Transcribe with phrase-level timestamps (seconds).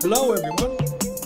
[0.00, 0.76] Hello, everyone.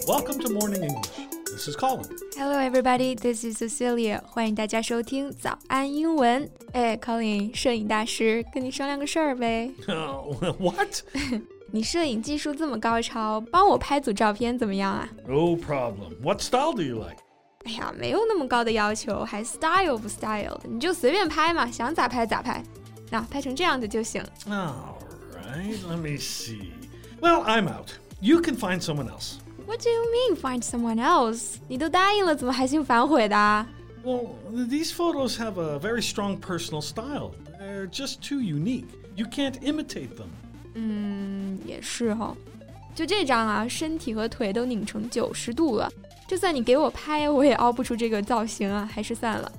[0.07, 1.11] Welcome to Morning English.
[1.47, 2.07] This is Colin.
[2.37, 3.15] Hello, everybody.
[3.15, 4.21] This is Cecilia.
[4.27, 6.51] 欢迎大家收听早安英文。
[6.73, 9.71] 哎，Colin，摄影大师，跟你商量个事儿呗。
[9.87, 11.03] Uh, what?
[11.73, 15.09] 你摄影技术这么高超，帮我拍组照片怎么样啊？
[15.27, 16.21] No problem.
[16.23, 17.19] What style do you like?
[17.65, 22.63] 哎呀，没有那么高的要求，还 style 不 style 的，你就随便拍嘛，想咋拍咋拍。
[23.11, 24.23] 那拍成这样的就行。
[24.49, 24.99] All
[25.35, 26.73] right, let me see.
[27.21, 27.93] Well, I'm out.
[28.22, 29.40] You can find someone else.
[29.66, 31.56] What do you mean find someone else？
[31.68, 33.68] 你都答应了，怎么还心反悔的、啊、
[34.04, 37.32] ？Well, these photos have a very strong personal style.
[37.60, 38.86] They're just too unique.
[39.16, 40.30] You can't imitate them.
[40.76, 42.38] Mm, 嗯，也是哈、哦。
[42.94, 45.92] 就这张啊，身体和腿都拧成九十度了。
[46.28, 49.52] 就算你给我拍，我也凹不出这个造型啊，还是算了。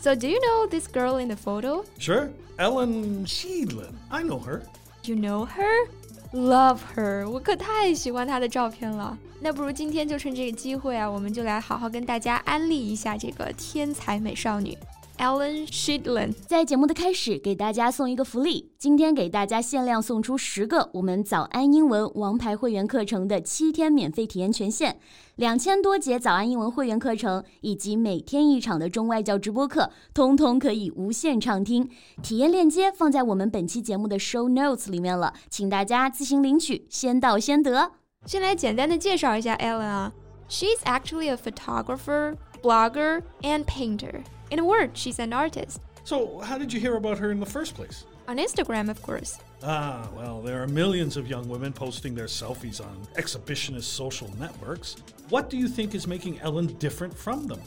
[0.00, 1.84] So do you know this girl in the photo?
[1.98, 2.28] Sure,
[2.58, 3.92] Ellen Sheidlin.
[4.08, 4.62] I know her.
[5.04, 5.88] You know her?
[6.36, 9.16] Love her，我可太喜欢她的照片了。
[9.40, 14.76] 那不如今天就趁这个机会啊，我们就来好好跟大家安利一下这个天才美少女
[15.18, 16.32] Ellen Sheedlin。
[16.46, 24.98] 在节目的开始，给大家送一个福利，今天给大家限量送出十个我们早安英文王牌会员课程的七天免费体验权限，
[25.36, 31.88] 两千多节早安英文会员课程以及每天一场的中外教直播课，通通可以无限畅听。
[32.22, 37.92] 体验链接放在我们本期节目的 show notes 里面了，请大家自行领取，先到先得。
[38.26, 40.12] 先来简单的介绍一下 Ellen 啊
[40.48, 44.22] ，She's actually a photographer, blogger, and painter.
[44.49, 45.79] In a word, she's an artist.
[46.03, 48.05] So, how did you hear about her in the first place?
[48.27, 49.39] On Instagram, of course.
[49.63, 54.95] Ah, well, there are millions of young women posting their selfies on exhibitionist social networks.
[55.29, 57.61] What do you think is making Ellen different from them?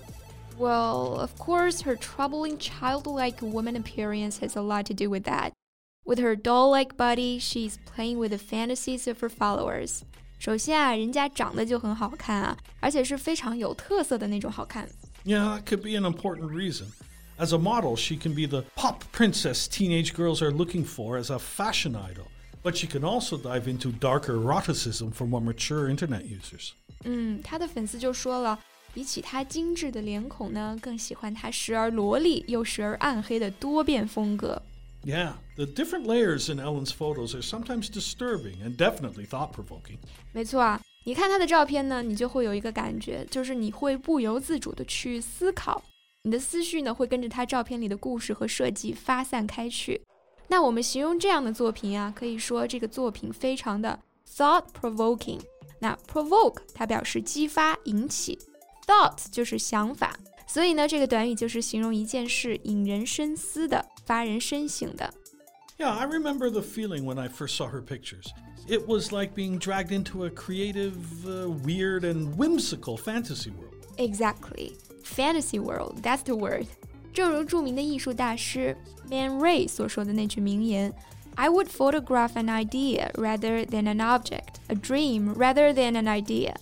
[0.59, 5.53] Well, of course, her troubling childlike woman appearance has a lot to do with that.
[6.05, 10.03] With her doll like body, she's playing with the fantasies of her followers.
[10.39, 14.87] 首先啊，人家长得就很好看啊，而且是非常有特色的那种好看。
[15.25, 16.89] Yeah, that could be an important reason.
[17.39, 21.31] As a model, she can be the pop princess teenage girls are looking for as
[21.31, 22.27] a fashion idol,
[22.63, 26.73] but she can also dive into darker eroticism for more mature internet users.
[27.05, 28.59] 嗯，她的粉丝就说了，
[28.93, 34.63] 比起她精致的脸孔呢，更喜欢她时而萝莉又时而暗黑的多变风格。
[35.05, 39.99] Yeah, the different layers in Ellen's photos are sometimes disturbing and definitely thought provoking.
[40.33, 45.83] 没错啊，你看她的照片呢，你就会有一个感觉，就是你会不由自主的去思考，
[46.23, 50.01] 你的思绪呢会跟着她照片里的故事和设计发散开去。
[50.49, 55.41] 那我们形容这样的作品啊，可以说这个作品非常的 thought provoking。
[55.81, 58.39] 那 provoke 它表示激发、引起，
[58.87, 60.19] thought 就是想法，
[60.49, 65.13] 所以呢，这个短语就是形容一件事引人深思的、发人深省的。
[65.79, 68.27] Yeah, I remember the feeling when I first saw her pictures.
[68.69, 70.95] It was like being dragged into a creative,
[71.27, 73.75] uh, weird, and whimsical fantasy world.
[73.97, 76.03] Exactly, fantasy world.
[76.03, 76.67] That's the word.
[77.13, 78.77] 正如着名的艺术大师
[79.11, 80.95] Man Ray 所说的那句名言：“
[81.37, 86.55] I would photograph an idea rather than an object, a dream rather than an idea。”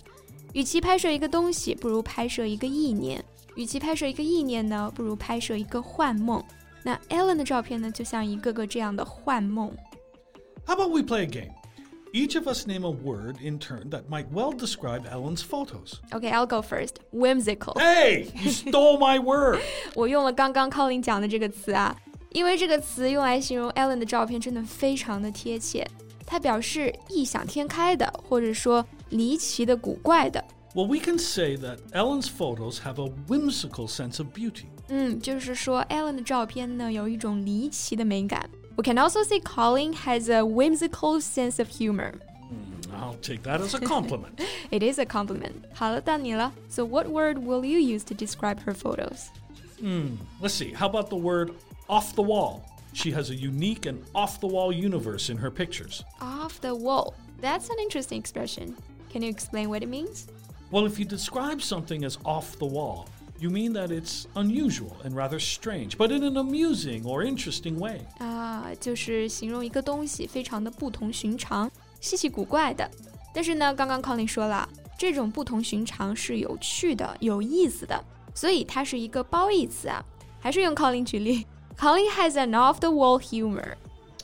[0.55, 3.21] 与其拍摄一个东西，不如拍摄一个意念；
[3.58, 6.42] 与其拍摄一个意念呢，不如拍摄一个幻梦。
[6.84, 9.76] 那 Ellen 的照片呢，就像一个个这样的幻梦。
[10.68, 11.52] How about we play a game?
[12.14, 15.96] Each of us name a word in turn that might well describe Ellen's photos.
[16.12, 17.00] Okay, I'll go first.
[17.12, 17.74] Whimsical.
[17.80, 19.60] Hey, you stole my word.
[19.96, 21.96] 我用了刚刚 Colin 讲的这个词啊，
[22.30, 25.86] 因为这个词用来形容 Ellen 的照片真的非常的贴切。
[26.26, 30.44] 它表示异想天开的，或者说离奇的、古怪的。
[30.77, 34.67] Well, we can say that Ellen's photos have a whimsical sense of beauty.
[34.89, 38.49] 嗯，就是说 Ellen 的照片呢有一种离奇的美感。
[38.77, 42.15] We can also say Colin has a whimsical sense of humor.
[42.95, 44.41] I'll take that as a compliment.
[44.71, 45.65] It is a compliment.
[45.75, 46.53] 好了，到你了。
[46.69, 49.29] So what word will you use to describe her photos?
[50.41, 50.73] Let's see.
[50.75, 51.53] How about the word
[51.89, 52.63] off the wall?
[52.95, 56.03] She has a unique and off the wall universe in her pictures.
[56.21, 57.15] Off the wall.
[57.41, 58.77] That's an interesting expression.
[59.11, 60.29] Can you explain what it means?
[60.71, 63.07] Well, if you describe something as off the wall,
[63.39, 68.01] you mean that it's unusual and rather strange, but in an amusing or interesting way.
[68.19, 71.71] 啊，就是形容一个东西非常的不同寻常、
[72.01, 72.91] 稀奇古怪的。
[73.35, 78.03] 但是呢，刚刚 Colin 说了，这种不同寻常是有趣的、有意思的，
[78.35, 80.05] 所以它是一个褒义词啊。
[80.39, 81.47] 还是用 Colin 举例，
[81.79, 83.75] Colin has an off-the-wall humor。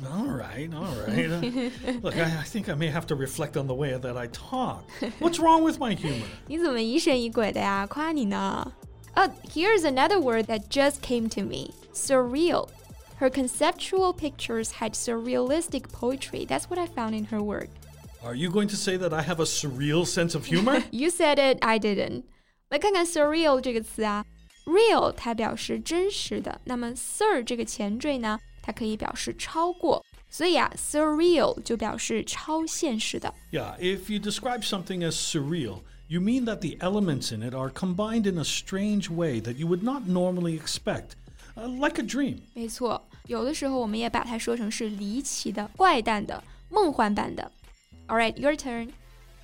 [0.06, 1.29] All right, all right.
[1.29, 1.70] Uh,
[2.02, 4.85] look, I, I think I may have to reflect on the way that I talk.
[5.19, 6.26] What's wrong with my humor?
[6.46, 7.85] 你怎么疑神疑鬼的呀？
[7.88, 8.73] 夸你呢。
[9.17, 12.69] Oh, here's another word that just came to me surreal.
[13.19, 16.46] Her conceptual pictures had surrealistic poetry.
[16.46, 17.69] That's what I found in her work.
[18.23, 20.85] Are you going to say that I have a surreal sense of humor?
[20.93, 22.23] You said it, I didn't.
[22.70, 24.25] 来看看 surreal 这个词啊，
[24.67, 33.32] real 它表示真实的，那么 sur 这个前缀呢， 它可以表示超过，所以啊，surreal 就表示超现实的。
[33.50, 37.70] yeah, if you describe something as surreal, you mean that the elements in it are
[37.70, 41.12] combined in a strange way that you would not normally expect,
[41.56, 42.40] uh, like a dream.
[42.55, 47.50] 没错，有的时候我们也把它说成是离奇的、怪诞的、梦幻版的。
[48.06, 48.90] All right, your turn.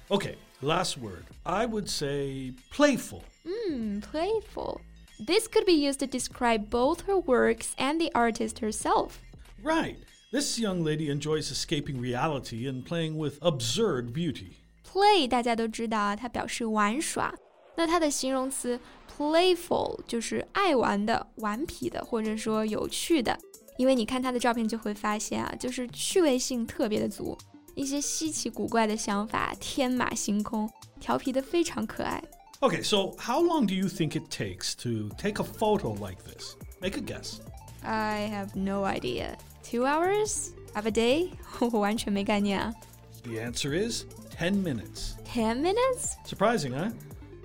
[0.08, 1.25] Okay, last word.
[1.43, 3.23] I would say playful.
[3.44, 4.81] Hmm, playful.
[5.25, 9.20] This could be used to describe both her works and the artist herself.
[9.62, 9.96] Right.
[10.32, 14.56] This young lady enjoys escaping reality and playing with absurd beauty.
[14.85, 17.32] Play 大家都知道啊，它表示玩耍。
[17.76, 18.79] 那它的形容词
[19.17, 23.38] playful 就是爱玩的、顽皮的，或者说有趣的。
[23.76, 27.37] 因为你看她的照片就会发现啊，就是趣味性特别的足，
[27.75, 30.70] 一些稀奇古怪的想法天马行空，
[31.00, 32.23] 调皮的非常可爱。
[32.62, 36.56] Okay, so how long do you think it takes to take a photo like this?
[36.81, 37.41] Make a guess.
[37.85, 39.37] I have no idea.
[39.62, 41.31] Two hours of a day?
[41.61, 42.73] 我完全没概念啊。
[43.25, 44.05] The answer is
[44.38, 45.14] 10 minutes.
[45.25, 46.17] Ten minutes?
[46.25, 46.91] Surprising, huh?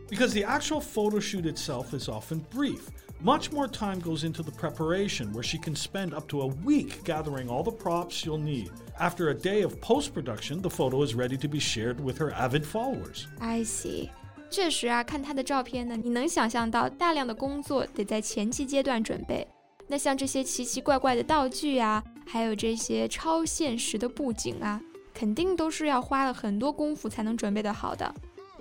[0.10, 2.90] Because the actual photo shoot itself is often brief.
[3.22, 7.04] Much more time goes into the preparation, where she can spend up to a week
[7.04, 8.72] gathering all the props you'll need.
[9.00, 12.32] After a day of post production, the photo is ready to be shared with her
[12.32, 13.28] avid followers.
[13.42, 14.10] I see.
[14.54, 19.48] 确实啊，看她的照片呢，你能想象到大量的工作得在前期阶段准备。
[19.88, 24.82] 那像这些奇奇怪怪的道具啊，还有这些超现实的布景啊，
[25.14, 28.14] 肯定都是要花了很多功夫才能准备得好的。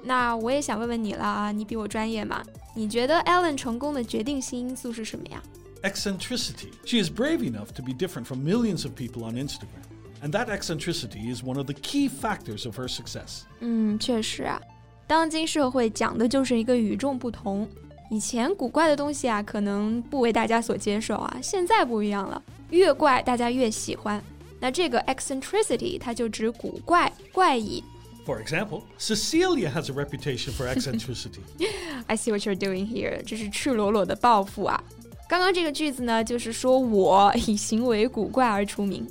[0.03, 2.43] 那我也想问问你了啊，你比我专业嘛？
[2.75, 5.43] 你觉得 Ellen 成功的决定性因素是什么呀？
[5.83, 6.71] Eccentricity.
[6.85, 9.85] She is brave enough to be different from millions of people on Instagram.
[10.23, 13.43] And that eccentricity is one of the key factors of her success.
[13.61, 14.61] 嗯，确实啊，
[15.06, 17.68] 当今社会讲的就是一个与众不同。
[18.10, 24.24] 以前古怪的东西啊，可能不为大家所接受啊，现在不一样了，越怪大家越喜欢。
[24.60, 27.84] 那这个 eccentricity 它就指古怪、怪异。
[28.26, 31.42] For example, Cecilia has a reputation for eccentricity.
[32.08, 34.82] I see what you're doing here，这是赤裸裸的报复啊！
[35.28, 39.06] 刚刚这个句子呢，就是说我以行为古怪而出名。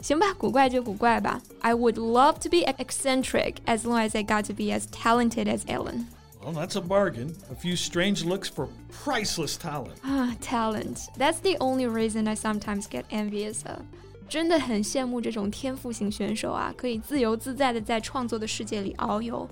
[0.00, 1.40] 行吧，古怪就古怪吧。
[1.60, 5.64] I would love to be eccentric as long as I got to be as talented as
[5.66, 6.06] Ellen.
[6.40, 7.34] Well, that's a bargain.
[7.50, 8.68] A few strange looks for
[9.04, 9.96] priceless talent.
[10.04, 11.08] Ah, talent.
[11.18, 13.82] That's the only reason I sometimes get envious of.
[14.28, 19.48] 真的很羡慕这种天赋型选手啊，可以自由自在的在创作的世界里遨游。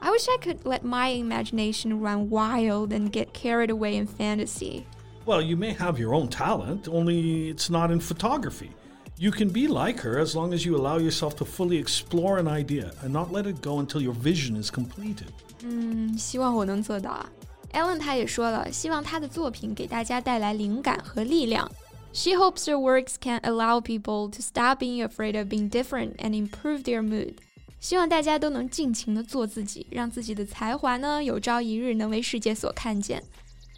[0.00, 4.84] I wish I could let my imagination run wild and get carried away in fantasy.
[5.26, 8.70] Well, you may have your own talent, only it's not in photography.
[9.18, 12.46] You can be like her as long as you allow yourself to fully explore an
[12.46, 15.26] idea and not let it go until your vision is completed.
[15.64, 17.28] 嗯，希望我能做到啊。
[17.72, 21.68] Ellen 她也说了，希望她的作品给大家带来灵感和力量。
[22.12, 26.84] She hopes her works can allow people to stop being afraid of being different and improve
[26.84, 27.34] their mood.
[27.80, 33.22] 希望大家都能尽情的做自己，让自己的才华呢有朝一日能为世界所看见。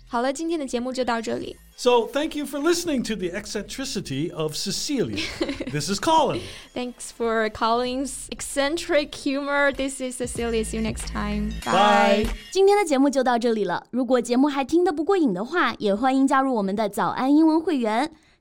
[0.09, 1.57] 好了，今天的节目就到这里。
[1.77, 5.25] So, thank you for listening to the eccentricity of Cecilia.
[5.71, 6.41] this is Colin.
[6.75, 9.73] Thanks for Colin's eccentric humor.
[9.73, 10.63] This is Cecilia.
[10.63, 11.53] See you next time.
[11.65, 12.27] Bye.
[12.51, 13.87] 今天的节目就到这里了。
[13.93, 18.11] 如果节目还听得不过瘾的话，也欢迎加入我们的早安英文会员。